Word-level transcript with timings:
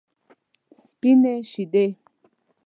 سپینې 0.83 1.33
شیدې. 1.51 1.85